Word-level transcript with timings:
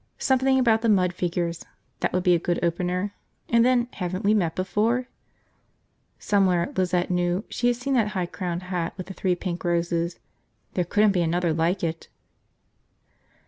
Something 0.17 0.57
about 0.57 0.81
the 0.81 0.89
mud 0.89 1.13
figures, 1.13 1.63
that 1.99 2.11
would 2.11 2.23
be 2.23 2.33
a 2.33 2.39
good 2.39 2.59
opener, 2.63 3.13
and 3.47 3.63
then 3.63 3.87
haven't 3.93 4.23
we 4.25 4.33
met 4.33 4.55
before. 4.55 5.07
Somewhere, 6.17 6.73
Lizette 6.75 7.11
knew, 7.11 7.43
she 7.49 7.67
had 7.67 7.75
seen 7.75 7.93
that 7.93 8.07
high 8.17 8.25
crowned 8.25 8.63
hat 8.63 8.95
with 8.97 9.05
the 9.05 9.13
three 9.13 9.35
pink 9.35 9.63
roses. 9.63 10.17
There 10.73 10.85
couldn't 10.85 11.11
be 11.11 11.21
another 11.21 11.53
like 11.53 11.83
it. 11.83 12.07